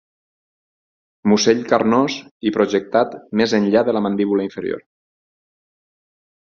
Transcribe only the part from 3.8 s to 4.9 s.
de la mandíbula inferior.